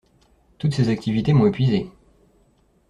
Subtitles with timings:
[0.57, 1.91] Toutes ces activités m'ont épuisé.